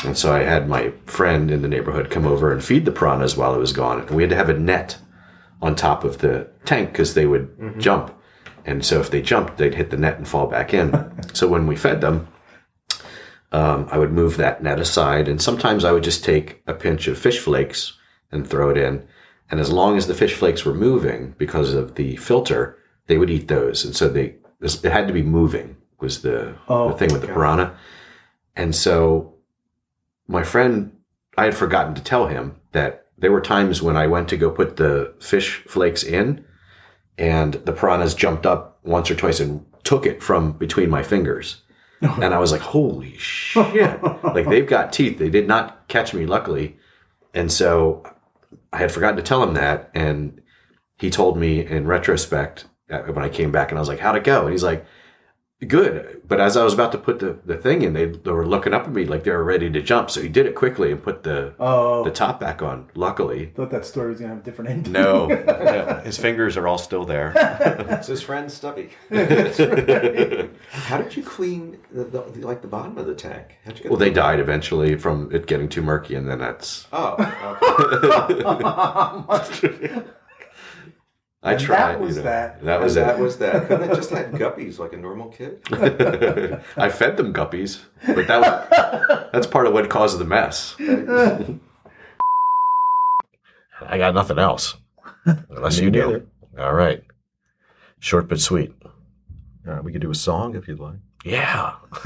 and 0.04 0.18
so 0.18 0.34
I 0.34 0.40
had 0.40 0.68
my 0.68 0.92
friend 1.06 1.52
in 1.52 1.62
the 1.62 1.68
neighborhood 1.68 2.10
come 2.10 2.26
over 2.26 2.52
and 2.52 2.64
feed 2.64 2.86
the 2.86 2.92
piranhas 2.92 3.38
while 3.38 3.54
I 3.54 3.58
was 3.58 3.74
gone, 3.74 4.02
and 4.02 4.12
we 4.12 4.24
had 4.24 4.30
to 4.32 4.36
have 4.36 4.50
a 4.50 4.58
net 4.58 4.98
on 5.62 5.76
top 5.76 6.04
of 6.04 6.18
the 6.18 6.50
tank 6.66 6.92
because 6.92 7.14
they 7.14 7.26
would 7.26 7.80
jump, 7.80 8.14
and 8.66 8.84
so 8.86 9.00
if 9.00 9.12
they 9.12 9.22
jumped, 9.22 9.58
they'd 9.58 9.76
hit 9.76 9.92
the 9.92 9.98
net 9.98 10.18
and 10.18 10.28
fall 10.28 10.48
back 10.48 10.74
in. 10.74 10.92
so 11.34 11.48
when 11.48 11.68
we 11.68 11.76
fed 11.76 12.02
them, 12.02 12.28
um, 13.54 13.88
I 13.92 13.98
would 13.98 14.12
move 14.12 14.38
that 14.38 14.64
net 14.64 14.80
aside, 14.80 15.28
and 15.30 15.42
sometimes 15.42 15.86
I 15.86 15.92
would 15.92 16.04
just 16.04 16.24
take 16.24 16.62
a 16.68 16.74
pinch 16.74 17.08
of 17.08 17.18
fish 17.18 17.40
flakes 17.40 17.98
and 18.32 18.48
throw 18.48 18.70
it 18.70 18.78
in. 18.78 19.08
And 19.52 19.60
as 19.60 19.72
long 19.72 19.98
as 19.98 20.08
the 20.08 20.16
fish 20.16 20.34
flakes 20.34 20.66
were 20.66 20.74
moving 20.74 21.36
because 21.38 21.74
of 21.74 21.96
the 21.96 22.16
filter, 22.16 22.78
they 23.08 23.18
would 23.18 23.30
eat 23.30 23.50
those. 23.50 23.84
And 23.84 23.96
so 23.96 24.08
they 24.08 24.38
it 24.62 24.84
had 24.84 25.08
to 25.08 25.14
be 25.14 25.24
moving 25.24 25.76
was 26.00 26.22
the, 26.22 26.56
Oh, 26.68 26.90
the 26.90 26.98
thing 26.98 27.12
with 27.12 27.22
the 27.22 27.28
piranha. 27.28 27.76
And 28.56 28.76
so 28.76 29.36
my 30.28 30.44
friend, 30.44 30.98
I 31.38 31.46
had 31.46 31.56
forgotten 31.56 31.94
to 31.96 32.04
tell 32.04 32.28
him 32.28 32.56
that 32.72 33.08
there 33.18 33.32
were 33.32 33.42
times 33.42 33.82
when 33.82 33.96
I 33.96 34.08
went 34.08 34.30
to 34.30 34.38
go 34.38 34.50
put 34.50 34.78
the 34.78 35.14
fish 35.20 35.64
flakes 35.68 36.04
in, 36.04 36.44
and 37.18 37.54
the 37.54 37.74
piranhas 37.74 38.16
jumped 38.16 38.46
up 38.46 38.80
once 38.84 39.12
or 39.12 39.16
twice 39.16 39.40
and 39.40 39.66
took 39.84 40.06
it 40.06 40.24
from 40.24 40.54
between 40.54 40.90
my 40.90 41.04
fingers. 41.04 41.62
And 42.02 42.34
I 42.34 42.40
was 42.40 42.52
like, 42.52 42.62
holy 42.62 43.16
shit. 43.18 44.02
like 44.24 44.50
they've 44.50 44.66
got 44.66 44.92
teeth. 44.92 45.20
They 45.20 45.30
did 45.30 45.48
not 45.48 45.88
catch 45.88 46.16
me, 46.16 46.26
luckily. 46.26 46.78
And 47.32 47.52
so 47.52 48.04
I 48.74 48.78
had 48.78 48.92
forgotten 48.92 49.18
to 49.18 49.24
tell 49.24 49.44
him 49.44 49.54
that. 49.56 49.90
And 49.94 50.42
he 50.98 51.10
told 51.10 51.38
me 51.38 51.66
in 51.66 51.88
retrospect 51.88 52.66
when 52.88 53.18
I 53.20 53.30
came 53.30 53.52
back 53.52 53.70
and 53.70 53.78
I 53.78 53.82
was 53.82 53.88
like, 53.88 54.00
how'd 54.00 54.16
it 54.16 54.24
go? 54.24 54.44
And 54.44 54.52
he's 54.52 54.64
like, 54.64 54.86
good. 55.68 56.22
But 56.28 56.40
as 56.42 56.56
I 56.58 56.64
was 56.64 56.74
about 56.74 56.92
to 56.94 56.98
put 56.98 57.20
the, 57.20 57.38
the 57.46 57.58
thing 57.58 57.82
in, 57.82 57.94
they, 57.94 58.06
they 58.06 58.32
were 58.32 58.48
looking 58.48 58.74
up 58.74 58.84
at 58.84 58.92
me 58.94 59.06
like 59.06 59.24
they 59.24 59.32
were 59.32 59.44
ready 59.44 59.70
to 59.70 59.82
jump. 59.82 60.10
So 60.10 60.22
he 60.22 60.30
did 60.30 60.46
it 60.46 60.56
quickly 60.56 60.92
and 60.92 61.02
put 61.04 61.24
the, 61.24 61.54
Oh, 61.60 62.04
the 62.04 62.12
top 62.12 62.40
back 62.40 62.62
on, 62.62 62.90
luckily. 62.96 63.48
thought 63.56 63.70
that 63.72 63.86
story 63.86 64.10
was 64.12 64.20
gonna 64.20 64.34
have 64.34 64.42
a 64.42 64.46
different 64.46 64.70
ending. 64.72 64.94
No, 64.94 65.28
no, 65.48 66.02
his 66.04 66.18
fingers 66.18 66.58
are 66.58 66.68
all 66.68 66.78
still 66.78 67.06
there. 67.06 67.34
It's 67.36 68.08
his 68.08 68.22
friend 68.22 68.52
Stubby. 68.52 68.90
How 70.72 70.98
did 70.98 71.16
you 71.16 71.24
clean 71.24 71.78
the, 71.92 72.04
the, 72.06 72.22
like 72.46 72.62
the 72.62 72.68
bottom 72.68 72.98
of 72.98 73.06
the 73.06 73.16
tank? 73.16 73.58
How'd 73.66 73.78
you 73.78 73.84
get 73.84 73.92
Well, 73.92 74.00
they 74.00 74.10
the- 74.10 74.16
died 74.16 74.40
eventually 74.40 74.96
from 74.98 75.30
it 75.34 75.46
getting 75.48 75.70
too 75.70 75.82
murky, 75.82 76.16
and 76.16 76.28
then 76.30 76.40
that's. 76.40 76.88
Oh, 76.94 77.16
okay. 79.30 80.02
I 81.44 81.54
And 81.54 81.62
tried. 81.62 81.78
that 81.94 82.00
you 82.00 82.06
was 82.06 82.18
know. 82.18 82.24
that. 82.24 82.64
That 82.64 82.80
was 82.82 82.94
that 82.96 83.18
it. 83.18 83.22
was 83.22 83.38
that. 83.38 83.68
Couldn't 83.68 83.88
have 83.90 83.98
just 83.98 84.12
had 84.12 84.32
guppies 84.34 84.78
like 84.78 84.94
a 84.94 84.98
normal 84.98 85.30
kid? 85.30 85.60
I 86.78 86.90
fed 86.90 87.18
them 87.18 87.34
guppies, 87.34 87.80
but 88.06 88.28
that 88.28 88.40
was 88.42 88.68
that's 89.34 89.48
part 89.48 89.66
of 89.66 89.74
what 89.74 89.90
caused 89.90 90.20
the 90.20 90.26
mess. 90.26 90.76
I 93.84 93.98
got 93.98 94.14
nothing 94.14 94.38
else, 94.38 94.76
unless 95.26 95.80
you 95.80 95.90
do. 95.90 96.28
All 96.60 96.74
right, 96.74 97.04
short 98.00 98.28
but 98.30 98.40
sweet. 98.40 98.72
All 99.68 99.74
right, 99.74 99.84
we 99.84 99.92
could 99.92 100.02
do 100.02 100.12
a 100.12 100.16
song 100.16 100.56
if 100.56 100.68
you'd 100.68 100.80
like. 100.80 100.98
Yeah. 101.26 101.74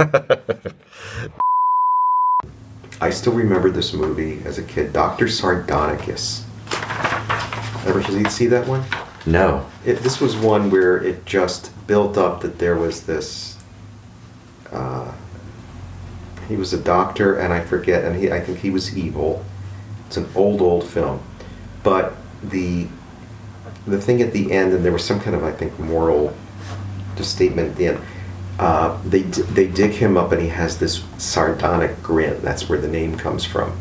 I 3.02 3.10
still 3.10 3.34
remember 3.34 3.70
this 3.70 3.94
movie 3.94 4.42
as 4.46 4.58
a 4.58 4.64
kid, 4.64 4.94
Doctor 4.94 5.26
Sardonicus. 5.26 6.44
Ever 7.86 8.02
see 8.30 8.48
that 8.48 8.66
one? 8.68 8.84
No. 9.26 9.66
It, 9.86 10.00
this 10.00 10.20
was 10.20 10.36
one 10.36 10.70
where 10.70 11.02
it 11.02 11.26
just 11.26 11.72
built 11.88 12.18
up 12.18 12.42
that 12.42 12.60
there 12.60 12.76
was 12.76 13.06
this. 13.06 13.58
Uh, 14.72 15.12
he 16.48 16.56
was 16.56 16.74
a 16.74 16.80
doctor, 16.80 17.36
and 17.38 17.54
I 17.54 17.62
forget, 17.62 18.04
and 18.04 18.16
he 18.16 18.32
I 18.32 18.40
think 18.40 18.60
he 18.60 18.70
was 18.70 18.98
evil. 18.98 19.44
It's 20.08 20.18
an 20.18 20.28
old, 20.36 20.62
old 20.62 20.88
film, 20.88 21.22
but 21.84 22.14
the 22.44 22.88
the 23.88 24.02
thing 24.02 24.22
at 24.22 24.34
the 24.34 24.52
end, 24.52 24.74
and 24.74 24.84
there 24.84 24.92
was 24.92 25.04
some 25.04 25.20
kind 25.20 25.36
of 25.36 25.44
I 25.44 25.52
think 25.52 25.80
moral 25.80 26.36
just 27.16 27.34
statement 27.34 27.72
at 27.72 27.76
the 27.76 27.88
end. 27.88 28.00
Uh, 28.60 29.00
they 29.04 29.22
they 29.22 29.68
dig 29.68 29.92
him 29.92 30.18
up, 30.18 30.32
and 30.32 30.42
he 30.42 30.50
has 30.50 30.78
this 30.78 31.04
sardonic 31.18 32.02
grin. 32.02 32.42
That's 32.42 32.70
where 32.70 32.80
the 32.80 32.88
name 32.88 33.18
comes 33.18 33.46
from. 33.46 33.78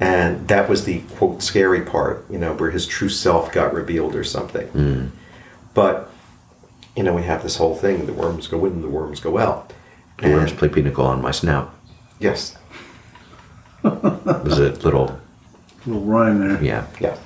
And 0.00 0.46
that 0.48 0.68
was 0.68 0.84
the 0.84 1.00
quote 1.16 1.42
scary 1.42 1.80
part, 1.82 2.26
you 2.30 2.38
know, 2.38 2.52
where 2.54 2.70
his 2.70 2.86
true 2.86 3.08
self 3.08 3.50
got 3.52 3.72
revealed 3.72 4.14
or 4.14 4.24
something. 4.24 5.12
But 5.74 6.10
you 6.96 7.02
know, 7.02 7.14
we 7.14 7.22
have 7.22 7.42
this 7.42 7.56
whole 7.56 7.74
thing: 7.74 8.06
the 8.06 8.12
worms 8.12 8.46
go 8.46 8.64
in, 8.66 8.82
the 8.82 8.88
worms 8.88 9.20
go 9.20 9.38
out. 9.38 9.72
The 10.18 10.30
worms 10.30 10.52
play 10.52 10.68
pinochle 10.68 11.06
on 11.06 11.20
my 11.22 11.30
snout. 11.30 11.74
Yes, 12.18 12.56
Was 13.82 14.58
a 14.58 14.70
little 14.70 15.20
Little 15.84 16.02
rhyme 16.02 16.40
there. 16.40 16.62
yeah. 16.64 16.86
yeah. 17.00 17.16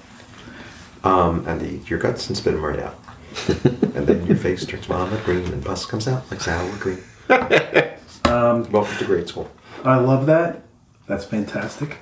Um, 1.05 1.47
and 1.49 1.61
they 1.61 1.69
eat 1.77 1.89
your 1.89 1.99
guts 1.99 2.29
and 2.29 2.37
spit 2.37 2.53
them 2.55 2.65
right 2.65 2.81
out. 2.81 2.97
and 3.95 4.07
then 4.07 4.27
your 4.27 4.37
face 4.37 4.67
turns 4.67 4.87
vomit 4.87 5.25
green, 5.25 5.45
and 5.53 5.65
pus 5.65 5.87
comes 5.87 6.07
out 6.09 6.29
like 6.31 6.41
sour 6.41 6.69
cream. 6.77 7.03
Um, 8.27 8.71
Welcome 8.71 8.97
to 8.99 9.05
grade 9.07 9.27
school. 9.29 9.50
I 9.83 9.97
love 9.97 10.27
that. 10.27 10.62
That's 11.09 11.25
fantastic. 11.25 11.99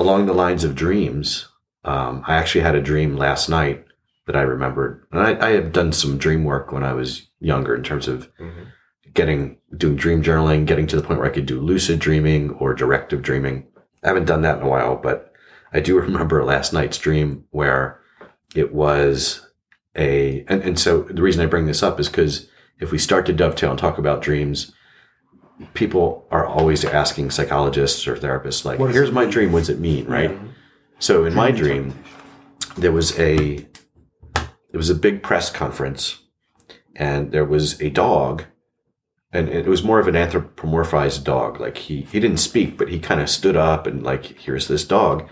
Along 0.00 0.24
the 0.24 0.32
lines 0.32 0.64
of 0.64 0.74
dreams, 0.74 1.46
um, 1.84 2.24
I 2.26 2.36
actually 2.36 2.62
had 2.62 2.74
a 2.74 2.82
dream 2.82 3.16
last 3.16 3.48
night 3.48 3.84
that 4.26 4.34
I 4.34 4.40
remembered, 4.40 5.06
and 5.12 5.20
I, 5.20 5.48
I 5.48 5.50
had 5.50 5.72
done 5.72 5.92
some 5.92 6.16
dream 6.16 6.44
work 6.44 6.72
when 6.72 6.82
I 6.82 6.94
was 6.94 7.28
younger 7.38 7.74
in 7.74 7.82
terms 7.82 8.08
of 8.08 8.28
getting 9.12 9.58
doing 9.76 9.96
dream 9.96 10.22
journaling, 10.22 10.66
getting 10.66 10.86
to 10.86 10.96
the 10.96 11.02
point 11.02 11.20
where 11.20 11.28
I 11.28 11.34
could 11.34 11.46
do 11.46 11.60
lucid 11.60 11.98
dreaming 11.98 12.50
or 12.52 12.74
directive 12.74 13.22
dreaming. 13.22 13.66
I 14.02 14.08
haven't 14.08 14.24
done 14.24 14.42
that 14.42 14.58
in 14.58 14.64
a 14.64 14.68
while, 14.68 14.96
but 14.96 15.32
I 15.72 15.80
do 15.80 15.98
remember 16.00 16.44
last 16.44 16.72
night's 16.72 16.98
dream 16.98 17.44
where 17.50 18.00
it 18.54 18.72
was 18.72 19.46
a, 19.96 20.44
and, 20.48 20.62
and 20.62 20.78
so 20.78 21.02
the 21.02 21.22
reason 21.22 21.42
I 21.42 21.46
bring 21.46 21.66
this 21.66 21.82
up 21.82 22.00
is 22.00 22.08
because 22.08 22.48
if 22.80 22.90
we 22.90 22.98
start 22.98 23.26
to 23.26 23.32
dovetail 23.34 23.70
and 23.70 23.78
talk 23.78 23.98
about 23.98 24.22
dreams, 24.22 24.72
people 25.74 26.26
are 26.30 26.46
always 26.46 26.84
asking 26.84 27.30
psychologists 27.30 28.06
or 28.06 28.16
therapists, 28.16 28.64
like, 28.64 28.78
What 28.78 28.92
here's 28.92 29.12
my 29.12 29.24
dream, 29.24 29.52
what 29.52 29.60
does 29.60 29.70
it 29.70 29.78
mean, 29.78 30.06
right? 30.06 30.36
So 30.98 31.24
in 31.24 31.34
my 31.34 31.50
dream, 31.50 31.94
there 32.76 32.92
was 32.92 33.18
a 33.18 33.66
it 34.72 34.76
was 34.76 34.90
a 34.90 34.94
big 34.94 35.22
press 35.22 35.50
conference, 35.50 36.20
and 36.94 37.32
there 37.32 37.44
was 37.44 37.80
a 37.80 37.90
dog, 37.90 38.44
and 39.32 39.48
it 39.48 39.66
was 39.66 39.82
more 39.82 39.98
of 39.98 40.06
an 40.06 40.14
anthropomorphized 40.14 41.24
dog. 41.24 41.60
Like 41.60 41.76
he 41.76 42.02
he 42.02 42.20
didn't 42.20 42.38
speak, 42.38 42.76
but 42.76 42.88
he 42.88 42.98
kind 42.98 43.20
of 43.20 43.28
stood 43.28 43.56
up 43.56 43.86
and 43.86 44.02
like, 44.02 44.24
here's 44.38 44.68
this 44.68 44.84
dog, 44.84 45.28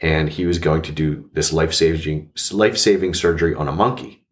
and 0.00 0.28
he 0.28 0.44
was 0.44 0.58
going 0.58 0.82
to 0.82 0.92
do 0.92 1.30
this 1.32 1.52
life 1.52 1.72
saving 1.72 2.30
life 2.52 2.76
saving 2.76 3.14
surgery 3.14 3.54
on 3.54 3.68
a 3.68 3.72
monkey, 3.72 4.26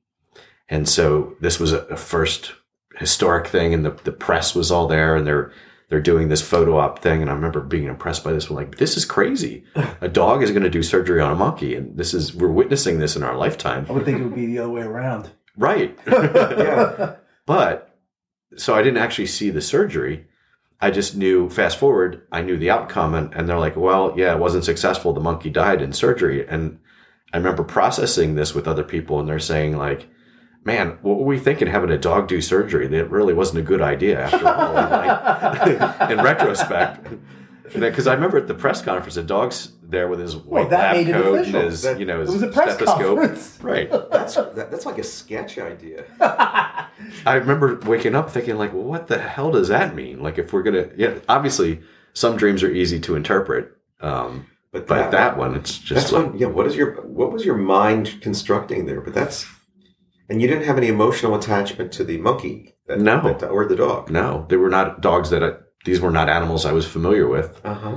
and 0.69 0.89
so 0.89 1.37
this 1.41 1.59
was 1.59 1.73
a, 1.73 1.83
a 1.85 1.97
first 1.97 2.53
historic 3.01 3.49
thing, 3.49 3.75
and 3.75 3.85
the 3.85 3.91
the 4.05 4.13
press 4.13 4.55
was 4.55 4.71
all 4.71 4.87
there, 4.87 5.17
and 5.17 5.27
they're 5.27 5.51
they're 5.89 6.01
doing 6.01 6.29
this 6.29 6.41
photo 6.41 6.79
op 6.79 7.01
thing, 7.01 7.21
and 7.21 7.29
I 7.29 7.35
remember 7.35 7.61
being 7.61 7.87
impressed 7.87 8.23
by 8.23 8.33
this 8.33 8.49
one. 8.49 8.65
Like, 8.65 8.77
this 8.77 8.97
is 8.97 9.05
crazy. 9.05 9.65
A 10.01 10.09
dog 10.09 10.41
is 10.45 10.53
going 10.53 10.63
to 10.63 10.71
do 10.71 10.85
surgery 10.85 11.21
on 11.21 11.33
a 11.33 11.35
monkey, 11.35 11.75
and 11.75 11.97
this 11.97 12.15
is 12.15 12.33
we're 12.33 12.49
witnessing 12.49 13.01
this 13.01 13.17
in 13.17 13.25
our 13.25 13.37
lifetime. 13.37 13.87
I 13.89 13.93
would 13.93 14.05
think 14.05 14.21
it 14.21 14.23
would 14.23 14.37
be 14.37 14.47
the 14.47 14.61
other 14.61 14.71
way 14.71 14.83
around. 14.83 15.31
Right. 15.57 15.99
yeah. 16.07 17.17
But 17.45 17.99
so 18.57 18.75
I 18.75 18.83
didn't 18.83 19.03
actually 19.03 19.27
see 19.27 19.51
the 19.51 19.61
surgery. 19.61 20.27
I 20.81 20.91
just 20.91 21.17
knew, 21.17 21.51
fast 21.51 21.79
forward, 21.79 22.23
I 22.33 22.41
knew 22.41 22.57
the 22.57 22.71
outcome. 22.71 23.15
And, 23.15 23.35
and 23.35 23.49
they're 23.49 23.59
like, 23.59 23.77
well, 23.77 24.15
yeah, 24.17 24.33
it 24.33 24.39
wasn't 24.39 24.65
successful. 24.65 25.13
The 25.13 25.21
monkey 25.21 25.51
died 25.51 25.83
in 25.83 25.93
surgery. 25.93 26.47
And 26.49 26.79
I 27.33 27.37
remember 27.37 27.65
processing 27.65 28.35
this 28.35 28.55
with 28.55 28.67
other 28.67 28.83
people, 28.85 29.21
and 29.21 29.29
they're 29.29 29.39
saying, 29.39 29.77
like, 29.77 30.09
man, 30.65 30.99
what 31.03 31.19
were 31.19 31.25
we 31.25 31.39
thinking 31.39 31.69
having 31.69 31.91
a 31.91 31.99
dog 31.99 32.29
do 32.29 32.41
surgery? 32.41 32.87
That 32.89 33.11
really 33.11 33.35
wasn't 33.35 33.61
a 33.61 33.63
good 33.63 33.81
idea 33.81 34.21
after 34.21 34.47
all. 34.47 34.75
Like, 34.75 36.11
in 36.11 36.19
retrospect. 36.23 37.07
Because 37.73 38.09
I 38.09 38.15
remember 38.15 38.37
at 38.37 38.49
the 38.49 38.55
press 38.55 38.83
conference, 38.83 39.15
the 39.15 39.23
dog's 39.23 39.73
there 39.83 40.09
with 40.09 40.19
his 40.19 40.37
white 40.37 40.71
that 40.71 40.79
lab 40.79 40.97
made 40.97 41.09
it 41.09 41.13
coat 41.13 41.35
and 41.35 41.41
official. 41.43 41.61
his, 41.63 41.83
That- 41.83 42.01
you 42.01 42.05
know, 42.05 42.17
It 42.21 42.27
his 42.27 42.31
was 42.35 42.43
a 42.43 42.49
press 42.49 42.75
stethoscope. 42.75 43.19
conference. 43.19 43.59
Right. 43.63 43.89
That's 44.11 44.35
that, 44.35 44.71
that's 44.71 44.87
like 44.87 44.99
a 44.99 45.05
sketch 45.05 45.57
idea. 45.59 46.05
I 46.21 47.35
remember 47.35 47.79
waking 47.87 48.15
up 48.17 48.31
thinking, 48.31 48.57
like, 48.59 48.73
well, 48.73 48.83
what 48.83 49.07
the 49.07 49.19
hell 49.19 49.53
does 49.53 49.69
that 49.69 49.95
mean? 49.95 50.21
Like, 50.23 50.39
if 50.39 50.53
we're 50.53 50.63
gonna, 50.65 50.89
yeah, 50.97 51.19
obviously, 51.29 51.81
some 52.13 52.37
dreams 52.37 52.63
are 52.65 52.71
easy 52.71 52.99
to 53.01 53.15
interpret, 53.15 53.71
um, 54.01 54.47
But 54.73 54.87
but 54.89 55.11
that, 55.13 55.37
one, 55.39 55.55
it's 55.55 55.79
just 55.79 56.11
That's 56.11 56.13
like, 56.13 56.27
one. 56.31 56.39
Yeah. 56.39 56.47
What 56.49 56.67
is 56.67 56.75
your 56.75 57.01
what 57.03 57.31
was 57.33 57.45
your 57.45 57.57
mind 57.57 58.21
constructing 58.21 58.87
there? 58.87 59.01
But 59.01 59.15
that's 59.15 59.47
And 60.31 60.41
you 60.41 60.47
didn't 60.49 60.65
have 60.65 60.79
any 60.79 60.87
emotional 60.89 61.35
attachment 61.35 61.91
to 61.93 62.05
the 62.05 62.17
monkey, 62.19 62.75
that, 62.87 63.01
No. 63.01 63.21
that- 63.21 63.49
or 63.49 63.67
the 63.67 63.77
dog. 63.77 64.11
No, 64.11 64.47
they 64.49 64.57
were 64.57 64.71
not 64.71 65.01
dogs 65.01 65.31
that 65.31 65.43
I, 65.43 65.53
these 65.85 66.01
were 66.01 66.11
not 66.11 66.29
animals 66.29 66.65
I 66.65 66.73
was 66.73 66.87
familiar 66.87 67.27
with. 67.27 67.61
Uh 67.65 67.75
huh. 67.75 67.97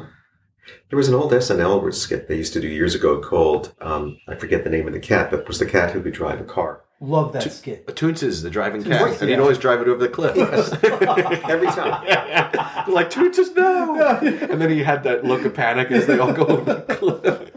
There 0.89 0.97
was 0.97 1.09
an 1.09 1.15
old 1.15 1.31
SNL 1.31 1.93
skit 1.93 2.27
they 2.27 2.37
used 2.37 2.53
to 2.53 2.61
do 2.61 2.67
years 2.67 2.95
ago 2.95 3.19
called 3.19 3.73
um, 3.81 4.17
I 4.27 4.35
forget 4.35 4.63
the 4.63 4.69
name 4.69 4.87
of 4.87 4.93
the 4.93 4.99
cat, 4.99 5.29
but 5.29 5.41
it 5.41 5.47
was 5.47 5.59
the 5.59 5.65
cat 5.65 5.91
who 5.91 6.01
could 6.01 6.13
drive 6.13 6.39
a 6.39 6.43
car 6.43 6.81
Love 7.01 7.33
that 7.33 7.51
skit. 7.51 7.85
Toonces 7.87 8.43
the 8.43 8.49
driving 8.49 8.81
Toonces, 8.81 8.97
cat, 9.11 9.21
and 9.21 9.29
he'd 9.29 9.39
always 9.39 9.57
drive 9.57 9.81
it 9.81 9.87
over 9.89 9.99
the 9.99 10.07
cliff. 10.07 10.37
every 11.49 11.67
time. 11.67 12.05
They're 12.05 12.85
like 12.95 13.09
Toonces 13.09 13.53
no, 13.55 13.99
and 14.21 14.61
then 14.61 14.69
he 14.69 14.81
had 14.83 15.03
that 15.03 15.25
look 15.25 15.43
of 15.43 15.53
panic 15.53 15.91
as 15.91 16.07
they 16.07 16.17
all 16.17 16.31
go 16.31 16.45
over 16.45 16.73
the 16.73 16.95
cliff. 16.95 17.51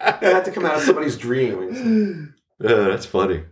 It 0.00 0.22
had 0.22 0.44
to 0.46 0.50
come 0.50 0.64
out 0.64 0.76
of 0.76 0.82
somebody's 0.82 1.18
dream. 1.18 2.34
Uh, 2.62 2.84
that's 2.88 3.06
funny. 3.06 3.44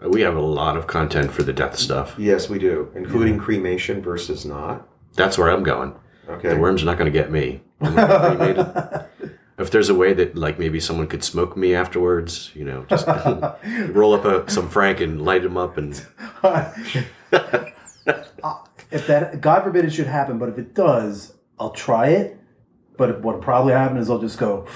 We 0.00 0.22
have 0.22 0.36
a 0.36 0.40
lot 0.40 0.76
of 0.76 0.86
content 0.86 1.30
for 1.32 1.42
the 1.42 1.52
death 1.52 1.78
stuff. 1.78 2.16
Yes, 2.18 2.48
we 2.48 2.58
do, 2.58 2.90
including 2.94 3.38
cremation 3.38 4.02
versus 4.02 4.44
not. 4.44 4.88
That's 5.14 5.38
where 5.38 5.48
I'm 5.48 5.62
going. 5.62 5.94
Okay. 6.28 6.48
The 6.48 6.56
worms 6.56 6.82
are 6.82 6.86
not 6.86 6.98
going 6.98 7.12
to 7.12 7.16
get 7.16 7.30
me. 7.30 7.62
I'm 7.80 7.94
gonna 7.94 8.36
cremated. 8.36 9.30
if 9.58 9.70
there's 9.70 9.88
a 9.88 9.94
way 9.94 10.12
that, 10.12 10.36
like, 10.36 10.58
maybe 10.58 10.80
someone 10.80 11.06
could 11.06 11.22
smoke 11.22 11.56
me 11.56 11.74
afterwards, 11.74 12.50
you 12.54 12.64
know, 12.64 12.84
just 12.88 13.06
roll 13.90 14.14
up 14.14 14.24
a, 14.24 14.50
some 14.50 14.68
Frank 14.68 15.00
and 15.00 15.22
light 15.24 15.44
him 15.44 15.56
up, 15.56 15.76
and 15.76 16.04
if 18.90 19.06
that 19.06 19.40
God 19.40 19.62
forbid 19.62 19.84
it 19.84 19.92
should 19.92 20.06
happen, 20.06 20.38
but 20.38 20.48
if 20.48 20.58
it 20.58 20.74
does, 20.74 21.34
I'll 21.58 21.70
try 21.70 22.08
it. 22.08 22.38
But 22.96 23.20
what 23.22 23.36
will 23.36 23.42
probably 23.42 23.72
happen 23.72 23.96
is 23.96 24.10
I'll 24.10 24.18
just 24.18 24.38
go 24.38 24.66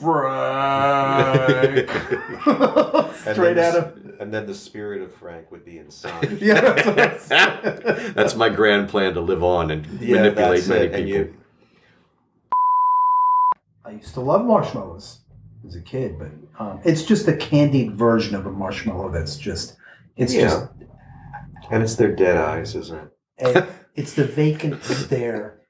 Frank 0.00 1.90
straight 3.32 3.54
then 3.54 3.76
out 3.76 3.94
the- 3.94 4.12
of 4.14 4.20
And 4.20 4.32
then 4.32 4.46
the 4.46 4.54
spirit 4.54 5.02
of 5.02 5.14
Frank 5.14 5.50
would 5.50 5.64
be 5.64 5.78
inside. 5.78 6.38
yeah. 6.40 6.60
That's 6.60 6.86
what 6.86 6.98
I'm 6.98 7.18
saying. 7.98 8.12
that's 8.14 8.34
my 8.34 8.48
grand 8.48 8.88
plan 8.88 9.14
to 9.14 9.20
live 9.20 9.42
on 9.44 9.70
and 9.70 9.86
Yeah, 10.00 10.16
manipulate 10.16 10.66
many 10.68 10.84
it, 10.86 10.92
people. 10.94 11.08
you- 11.08 11.34
I 13.84 13.90
used 13.90 14.14
to 14.14 14.20
love 14.20 14.44
marshmallows 14.44 15.20
as 15.66 15.76
a 15.76 15.80
kid, 15.80 16.18
but 16.18 16.30
um, 16.58 16.80
it's 16.84 17.04
just 17.04 17.28
a 17.28 17.36
candied 17.36 17.92
version 17.96 18.34
of 18.34 18.46
a 18.46 18.50
marshmallow. 18.50 19.10
That's 19.12 19.36
just 19.36 19.76
it's 20.16 20.34
Yeah. 20.34 20.66
And 21.70 21.82
it's 21.82 21.94
their 21.96 22.14
dead 22.14 22.36
eyes, 22.36 22.74
isn't 22.74 22.98
it? 23.38 23.64
it's 23.94 24.14
the 24.14 24.24
vacant 24.24 24.82
stare. 24.84 25.60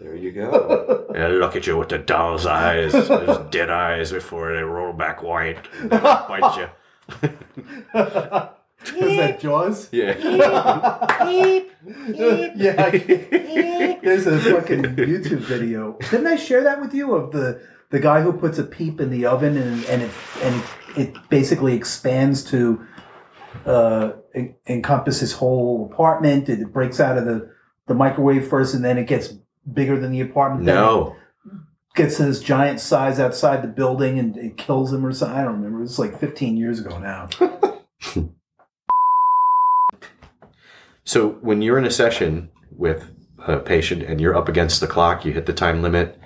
There 0.00 0.16
you 0.16 0.32
go. 0.32 1.06
And 1.14 1.24
I 1.24 1.28
look 1.28 1.56
at 1.56 1.66
you 1.66 1.76
with 1.76 1.88
the 1.88 1.98
doll's 1.98 2.46
eyes, 2.46 2.92
those 2.92 3.38
dead 3.50 3.68
eyes 3.68 4.12
before 4.12 4.54
they 4.54 4.62
roll 4.62 4.92
back 4.92 5.22
white, 5.24 5.58
and 5.80 5.90
bite 5.90 6.56
you. 6.56 6.68
Is 8.96 9.16
that 9.18 9.40
Jaws? 9.40 9.88
Yeah. 9.92 10.16
yeah, 12.56 12.74
I- 12.78 13.98
there's 14.02 14.26
a 14.26 14.38
fucking 14.38 14.82
YouTube 14.96 15.40
video. 15.40 15.98
Didn't 16.10 16.26
I 16.28 16.36
share 16.36 16.62
that 16.64 16.80
with 16.80 16.94
you 16.94 17.14
of 17.14 17.32
the 17.32 17.60
the 17.90 17.98
guy 17.98 18.20
who 18.22 18.32
puts 18.32 18.58
a 18.58 18.64
peep 18.64 19.00
in 19.00 19.10
the 19.10 19.26
oven 19.26 19.56
and 19.56 19.84
and 19.86 20.02
it 20.02 20.10
and 20.42 20.62
it 20.96 21.14
basically 21.28 21.74
expands 21.74 22.44
to 22.44 22.86
uh, 23.66 24.12
en- 24.34 24.54
encompass 24.68 25.20
his 25.20 25.32
whole 25.32 25.90
apartment. 25.92 26.48
It 26.48 26.72
breaks 26.72 27.00
out 27.00 27.18
of 27.18 27.24
the 27.26 27.50
the 27.86 27.94
microwave 27.94 28.46
first, 28.48 28.74
and 28.74 28.84
then 28.84 28.96
it 28.96 29.06
gets 29.08 29.34
bigger 29.72 29.98
than 29.98 30.12
the 30.12 30.20
apartment. 30.20 30.64
No. 30.64 31.16
gets 31.94 32.16
to 32.16 32.24
this 32.24 32.40
giant 32.40 32.80
size 32.80 33.18
outside 33.18 33.62
the 33.62 33.68
building, 33.68 34.18
and 34.18 34.36
it 34.36 34.56
kills 34.56 34.92
him 34.92 35.04
or 35.04 35.12
something. 35.12 35.36
I 35.36 35.42
don't 35.42 35.56
remember. 35.56 35.78
It 35.78 35.82
was 35.82 35.98
like 35.98 36.18
15 36.18 36.56
years 36.56 36.80
ago 36.80 36.98
now. 36.98 37.28
So 41.10 41.30
when 41.40 41.60
you're 41.60 41.76
in 41.76 41.84
a 41.84 41.90
session 41.90 42.50
with 42.70 43.10
a 43.38 43.58
patient 43.58 44.04
and 44.04 44.20
you're 44.20 44.36
up 44.36 44.48
against 44.48 44.80
the 44.80 44.86
clock, 44.86 45.24
you 45.24 45.32
hit 45.32 45.46
the 45.46 45.52
time 45.52 45.82
limit. 45.82 46.16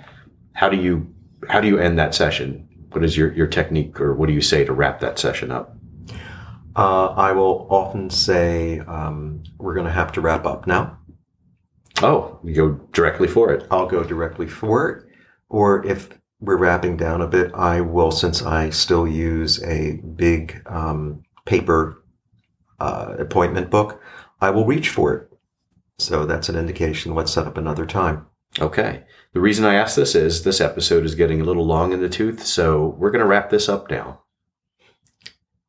How 0.53 0.69
do 0.69 0.77
you 0.77 1.11
how 1.49 1.59
do 1.59 1.67
you 1.67 1.79
end 1.79 1.97
that 1.97 2.13
session? 2.13 2.67
What 2.91 3.03
is 3.03 3.17
your, 3.17 3.33
your 3.33 3.47
technique 3.47 3.99
or 3.99 4.13
what 4.13 4.27
do 4.27 4.33
you 4.33 4.41
say 4.41 4.63
to 4.63 4.73
wrap 4.73 4.99
that 4.99 5.17
session 5.17 5.49
up? 5.49 5.75
Uh, 6.75 7.07
I 7.07 7.31
will 7.31 7.65
often 7.71 8.11
say, 8.11 8.77
um, 8.81 9.41
we're 9.57 9.73
going 9.73 9.87
to 9.87 9.91
have 9.91 10.11
to 10.11 10.21
wrap 10.21 10.45
up 10.45 10.67
now. 10.67 10.99
Oh, 12.01 12.39
you 12.43 12.53
go 12.53 12.71
directly 12.91 13.27
for 13.27 13.51
it. 13.51 13.65
I'll 13.71 13.87
go 13.87 14.03
directly 14.03 14.47
for 14.47 14.89
it. 14.89 15.05
Or 15.49 15.85
if 15.85 16.09
we're 16.39 16.57
wrapping 16.57 16.97
down 16.97 17.21
a 17.21 17.27
bit, 17.27 17.51
I 17.53 17.81
will, 17.81 18.11
since 18.11 18.43
I 18.43 18.69
still 18.69 19.07
use 19.07 19.63
a 19.63 20.01
big 20.15 20.61
um, 20.65 21.23
paper 21.45 22.03
uh, 22.79 23.15
appointment 23.17 23.69
book, 23.69 24.01
I 24.41 24.49
will 24.49 24.65
reach 24.65 24.89
for 24.89 25.13
it. 25.15 25.29
So 25.97 26.25
that's 26.25 26.49
an 26.49 26.57
indication. 26.57 27.15
Let's 27.15 27.31
set 27.31 27.47
up 27.47 27.57
another 27.57 27.85
time. 27.85 28.25
Okay. 28.59 29.03
The 29.33 29.41
reason 29.41 29.65
I 29.65 29.75
ask 29.75 29.95
this 29.95 30.15
is 30.15 30.43
this 30.43 30.61
episode 30.61 31.05
is 31.05 31.15
getting 31.15 31.41
a 31.41 31.45
little 31.45 31.65
long 31.65 31.93
in 31.93 32.01
the 32.01 32.09
tooth, 32.09 32.45
so 32.45 32.95
we're 32.97 33.11
going 33.11 33.21
to 33.21 33.27
wrap 33.27 33.49
this 33.49 33.69
up 33.69 33.89
now. 33.89 34.21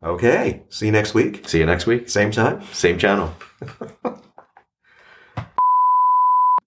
Okay. 0.02 0.64
See 0.68 0.86
you 0.86 0.92
next 0.92 1.14
week. 1.14 1.48
See 1.48 1.58
you 1.58 1.66
next 1.66 1.86
week. 1.86 2.08
Same 2.08 2.30
time. 2.30 2.62
Same 2.72 2.98
channel. 2.98 3.34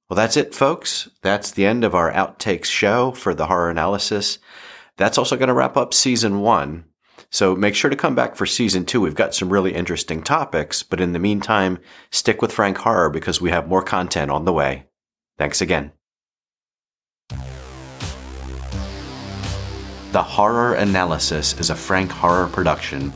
Well, 0.09 0.15
that's 0.15 0.37
it, 0.37 0.55
folks. 0.55 1.07
That's 1.21 1.51
the 1.51 1.67
end 1.67 1.83
of 1.83 1.93
our 1.93 2.11
outtakes 2.11 2.65
show 2.65 3.11
for 3.11 3.35
the 3.35 3.45
horror 3.45 3.69
analysis. 3.69 4.39
That's 4.97 5.19
also 5.19 5.37
going 5.37 5.49
to 5.49 5.53
wrap 5.53 5.77
up 5.77 5.93
season 5.93 6.39
one. 6.41 6.85
So 7.29 7.55
make 7.55 7.75
sure 7.75 7.91
to 7.91 7.95
come 7.95 8.15
back 8.15 8.35
for 8.35 8.47
season 8.47 8.85
two. 8.85 9.01
We've 9.01 9.13
got 9.13 9.35
some 9.35 9.53
really 9.53 9.75
interesting 9.75 10.23
topics, 10.23 10.81
but 10.81 10.99
in 10.99 11.13
the 11.13 11.19
meantime, 11.19 11.77
stick 12.09 12.41
with 12.41 12.51
Frank 12.51 12.79
Horror 12.79 13.11
because 13.11 13.39
we 13.39 13.51
have 13.51 13.67
more 13.67 13.83
content 13.83 14.31
on 14.31 14.45
the 14.45 14.53
way. 14.53 14.85
Thanks 15.37 15.61
again. 15.61 15.91
The 20.11 20.23
Horror 20.23 20.73
Analysis 20.73 21.59
is 21.59 21.69
a 21.69 21.75
Frank 21.75 22.09
Horror 22.09 22.47
production 22.47 23.13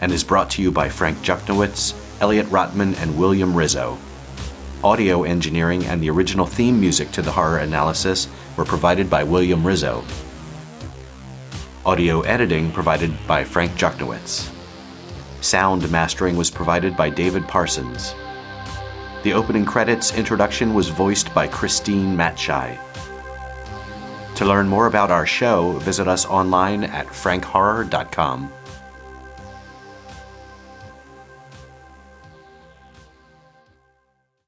and 0.00 0.12
is 0.12 0.22
brought 0.22 0.50
to 0.50 0.62
you 0.62 0.70
by 0.70 0.90
Frank 0.90 1.18
Juchniewicz, 1.18 2.20
Elliott 2.20 2.46
Rotman, 2.46 2.96
and 3.02 3.18
William 3.18 3.52
Rizzo. 3.52 3.98
Audio 4.84 5.24
engineering 5.24 5.84
and 5.86 6.02
the 6.02 6.10
original 6.10 6.46
theme 6.46 6.78
music 6.78 7.10
to 7.12 7.22
the 7.22 7.32
horror 7.32 7.58
analysis 7.58 8.28
were 8.56 8.64
provided 8.64 9.08
by 9.08 9.24
William 9.24 9.66
Rizzo. 9.66 10.04
Audio 11.84 12.20
editing 12.22 12.70
provided 12.70 13.12
by 13.26 13.42
Frank 13.42 13.72
Juchniewicz. 13.72 14.52
Sound 15.40 15.90
mastering 15.90 16.36
was 16.36 16.50
provided 16.50 16.96
by 16.96 17.08
David 17.08 17.48
Parsons. 17.48 18.14
The 19.22 19.32
opening 19.32 19.64
credits 19.64 20.14
introduction 20.14 20.74
was 20.74 20.88
voiced 20.88 21.32
by 21.34 21.48
Christine 21.48 22.16
Matshai. 22.16 22.78
To 24.36 24.44
learn 24.44 24.68
more 24.68 24.86
about 24.86 25.10
our 25.10 25.26
show, 25.26 25.72
visit 25.78 26.06
us 26.06 26.26
online 26.26 26.84
at 26.84 27.06
frankhorror.com. 27.06 28.52